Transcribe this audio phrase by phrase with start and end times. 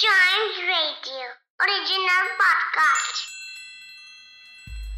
[0.00, 1.26] Giant Radio
[1.64, 3.20] original podcast.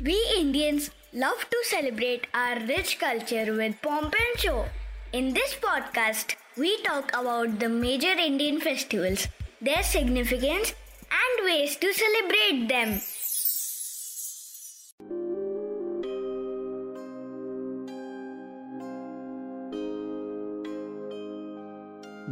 [0.00, 4.64] We Indians love to celebrate our rich culture with pomp and show.
[5.12, 9.28] In this podcast, we talk about the major Indian festivals,
[9.60, 10.74] their significance,
[11.10, 13.00] and ways to celebrate them.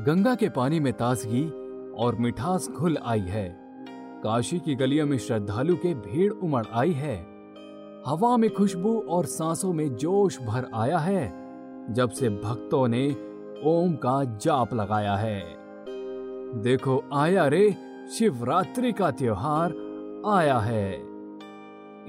[0.06, 1.61] Ganga के पानी में ताजगी
[1.97, 3.59] और मिठास घुल आई है।
[4.23, 7.15] काशी की गलियों में श्रद्धालु के भीड़ उमड़ आई है।
[8.07, 11.33] हवा में खुशबू और सांसों में जोश भर आया है,
[11.93, 13.15] जब से भक्तों ने
[13.65, 15.55] ओम का जाप लगाया है।
[16.61, 17.75] देखो आया रे,
[18.17, 19.73] शिवरात्रि का त्योहार
[20.27, 20.93] आया है।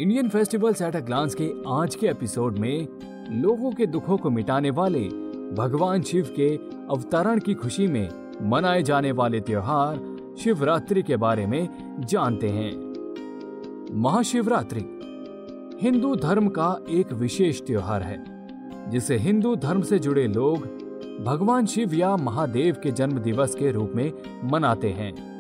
[0.01, 2.89] Indian festivals at a glance के आज के एपिसोड में
[3.43, 5.09] लोगों के दुखों को मिटाने वाले
[5.55, 6.57] भगवान शिव के
[6.91, 11.69] अवतरण की खुशी में मनाए जाने वाले त्योहार शिवरात्रि के बारे में
[12.01, 12.85] जानते हैं।
[13.93, 14.81] महाशिवरात्रि
[15.83, 18.25] हिंदू धर्म का एक विशेष त्योहार है,
[18.91, 20.59] जिसे हिंदू धर्म से जुड़े लोग
[21.25, 24.13] भगवान शिव या महादेव के जन्म दिवस के रूप में
[24.45, 25.35] मनाते हैं।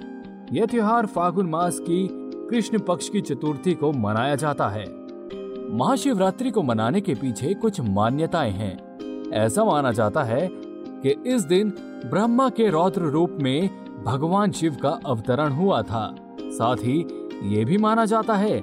[0.53, 2.09] यह त्योहार फागुन मास की
[2.51, 4.87] कृष्ण पक्ष की चतुर्थी को मनाया जाता है।
[5.71, 8.95] महाशिवरात्रि को मनाने के पीछे कुछ मान्यताएँ हैं।
[9.31, 10.64] ऐसा माना जाता है
[11.07, 11.71] कि इस दिन
[12.11, 13.71] ब्रह्मा के रौद्र रूप में
[14.05, 17.07] भगवान शिव का अवतरण हुआ था। साथ ही
[17.43, 18.63] ये भी माना जाता है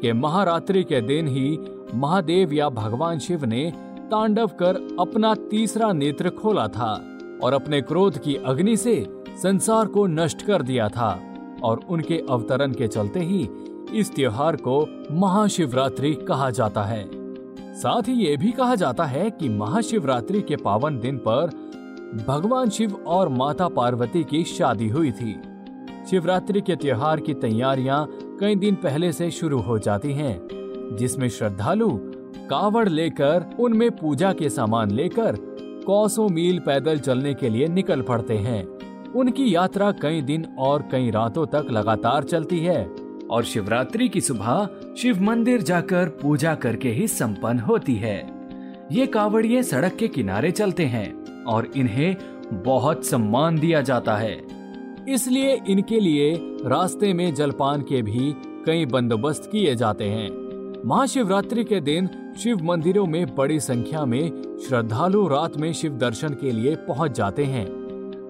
[0.00, 1.58] कि महारात्रि के दिन ही
[1.94, 3.70] महादेव या भगवान शिव ने
[4.10, 7.04] तांडव कर अपना तीसरा नेत्र खोला था
[7.42, 11.20] और अपने क्रोध की अग्नि से संसार को नष्ट कर दिया था
[11.62, 13.48] और उनके अवतरण के चलते ही
[13.94, 17.10] इस त्योहार को महाशिवरात्रि कहा जाता है।
[17.74, 21.71] साथ ही ये भी कहा जाता है कि महाशिवरात्रि के पावन दिन पर
[22.12, 25.42] भगवान शिव और माता पार्वती की शादी हुई थी।
[26.10, 28.06] शिवरात्रि के त्योहार की तैयारियाँ
[28.40, 30.48] कई दिन पहले से शुरू हो जाती हैं,
[30.96, 31.90] जिसमें श्रद्धालु
[32.50, 35.36] कावड़ लेकर उनमें पूजा के सामान लेकर
[35.86, 38.64] कौसों मील पैदल चलने के लिए निकल पड़ते हैं।
[39.12, 42.84] उनकी यात्रा कई दिन और कई रातों तक लगातार चलती है
[43.30, 44.68] और शिवरात्रि की सुबह
[44.98, 48.30] शिव मंदिर जाकर पूजा करके ही संपन्न होती है।
[48.92, 52.16] ये कावड़िए सड़क के किनारे चलते हैं। और इन्हें
[52.52, 54.42] बहुत सम्मान दिया जाता है।
[55.08, 58.34] इसलिए इनके लिए रास्ते में जलपान के भी
[58.66, 60.30] कई बंदोबस्त किए जाते हैं।
[60.86, 62.08] महाशिवरात्रि के दिन
[62.38, 67.44] शिव मंदिरों में बड़ी संख्या में श्रद्धालु रात में शिव दर्शन के लिए पहुँच जाते
[67.44, 67.66] हैं।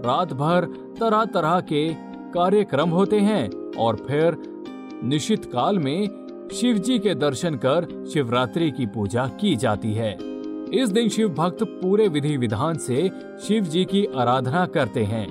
[0.07, 0.65] रात भर
[1.01, 1.95] तरह तरह के
[2.35, 4.37] कार्यक्रम होते हैं और फिर
[5.05, 6.09] निश्चित काल में
[6.53, 10.32] शिव जी के दर्शन कर शिवरात्रि की पूजा की जाती है।
[10.75, 13.11] इस दिन शिव भक्त पूरे विधि विधान से
[13.43, 15.27] शिव जी की आराधना करते हैं।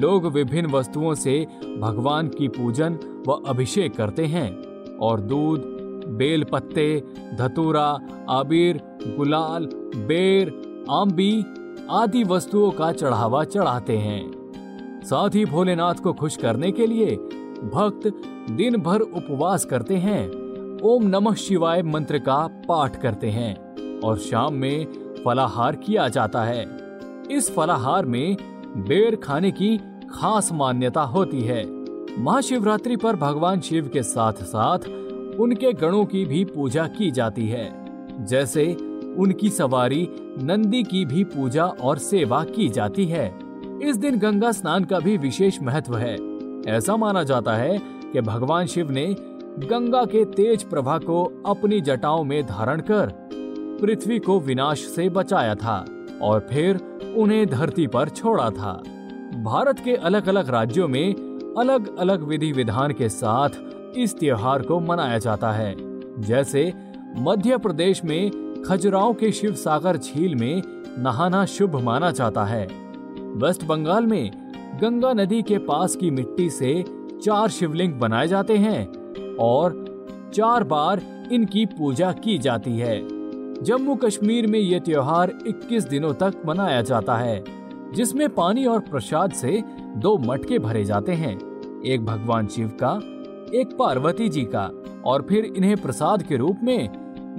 [0.00, 1.46] लोग विभिन्न वस्तुओं से
[1.78, 2.98] भगवान की पूजन
[3.28, 4.50] व अभिषेक करते हैं
[4.96, 5.60] और दूध,
[6.08, 7.02] बेल पत्ते,
[7.34, 7.98] धतूरा,
[8.30, 10.52] आबिर, गुलाल, बेर
[10.90, 11.44] आम्बी
[11.90, 14.30] आदि वस्तुओं का चढ़ावा चढ़ाते हैं।
[15.04, 17.16] साथ ही भोलेनाथ को खुश करने के लिए
[17.74, 18.06] भक्त
[18.50, 20.28] दिन भर उपवास करते हैं।
[20.82, 23.65] ओम नमः शिवाय मंत्र का पाठ करते हैं।
[24.06, 24.86] और शाम में
[25.24, 26.66] फलाहार किया जाता है।
[27.30, 28.36] इस फलाहार में
[28.76, 29.78] बेर खाने की
[30.10, 31.64] खास मान्यता होती है।
[32.18, 34.78] महाशिवरात्रि पर भगवान शिव के साथ साथ
[35.40, 37.66] उनके गणों की भी पूजा की जाती है।
[38.24, 38.72] जैसे
[39.18, 40.08] उनकी सवारी,
[40.42, 43.38] नंदी की भी पूजा और सेवा की जाती है।
[43.82, 46.16] इस दिन गंगा स्नान का भी विशेष महत्व है।
[46.66, 47.78] ऐसा माना जाता है
[48.12, 49.16] कि भगवान शिव ने
[49.66, 53.25] गंगा के तेज प्रभा को अपनी जटाओं में धारण कर
[53.80, 55.84] पृथ्वी को विनाश से बचाया था
[56.22, 56.76] और फिर
[57.16, 58.72] उन्हें धरती पर छोड़ा था।
[59.42, 61.14] भारत के अलग अलग राज्यों में
[61.58, 63.48] अलग अलग विधि विधान के साथ
[63.96, 65.74] इस त्योहार को मनाया जाता है।
[66.22, 66.72] जैसे
[67.18, 68.30] मध्य प्रदेश में
[68.68, 70.62] खजुराहो के शिव सागर झील में
[70.98, 72.66] नहाना शुभ माना जाता है।
[73.36, 74.30] वेस्ट बंगाल में
[74.82, 76.84] गंगा नदी के पास की मिट्टी से
[77.22, 78.86] चार शिवलिंग बनाए जाते हैं
[79.36, 79.84] और
[80.34, 81.02] चार बार
[81.32, 83.15] इनकी पूजा की जाती है।
[83.62, 87.44] जम्मू कश्मीर में ये त्योहार 21 दिनों तक मनाया जाता है,
[87.94, 89.62] जिसमें पानी और प्रसाद से
[89.96, 91.38] दो मटके भरे जाते हैं,
[91.82, 93.00] एक भगवान शिव का,
[93.58, 96.88] एक पार्वती जी का, और फिर इन्हें प्रसाद के रूप में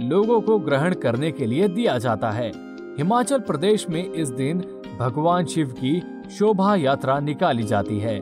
[0.09, 2.51] लोगों को ग्रहण करने के लिए दिया जाता है।
[2.97, 4.63] हिमाचल प्रदेश में इस दिन
[4.99, 8.17] भगवान शिव की शोभा यात्रा निकाली जाती है।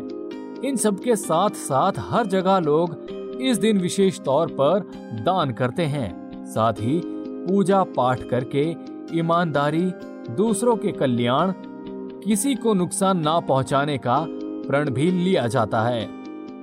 [0.65, 3.07] इन सबके साथ साथ हर जगह लोग
[3.41, 4.79] इस दिन विशेष तौर पर
[5.25, 7.14] दान करते हैं। साथ ही
[7.47, 8.75] पूजा पाठ करके
[9.13, 9.91] ईमानदारी,
[10.35, 11.53] दूसरों के कल्याण,
[12.25, 14.25] किसी को नुकसान ना पहुँचाने का
[14.67, 16.09] प्रण भी लिया जाता है।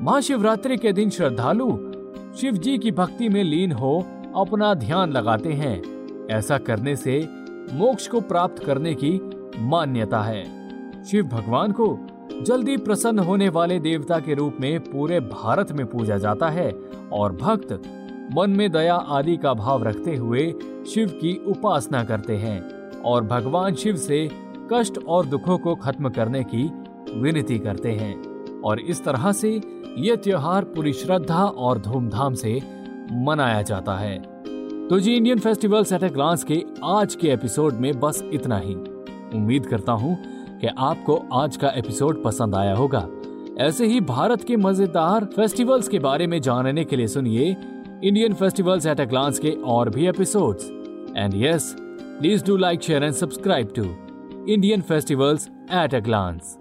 [0.02, 1.70] महाशिवरात्रि के दिन श्रद्धालु
[2.36, 4.06] शिव जी की भक्ति में लीन हो
[4.36, 5.82] अपना ध्यान लगाते हैं।
[6.30, 7.28] ऐसा करने से
[7.72, 9.20] मोक्ष को प्राप्त करने की
[9.58, 10.44] मान्यता है।
[11.04, 11.98] शिव भगवान को
[12.42, 16.72] जल्दी प्रसन्न होने वाले देवता के रूप में पूरे भारत में पूजा जाता है
[17.12, 17.72] और भक्त
[18.34, 20.54] मन में दया आदि का भाव रखते हुए
[20.94, 22.60] शिव की उपासना करते हैं
[23.02, 24.28] और भगवान शिव से
[24.72, 26.62] कष्ट और दुखों को खत्म करने की
[27.20, 29.50] विनती करते हैं। और इस तरह से
[29.98, 32.60] यह त्योहार पूरी श्रद्धा और धूमधाम से
[33.12, 34.18] मनाया जाता है।
[34.88, 38.74] तो जी Indian festivals at a glance के आज के एपिसोड में बस इतना ही।
[39.34, 40.16] उम्मीद करता हूँ
[40.60, 43.06] कि आपको आज का एपिसोड पसंद आया होगा।
[43.58, 47.56] ऐसे ही भारत के मज़ेदार फेस्टिवल्स के बारे में जानने के लिए सुनिए
[48.04, 50.70] Indian festivals at a glance के और भी episodes
[51.16, 53.82] and yes please do like share and subscribe to
[54.52, 56.56] Indian festivals at a glance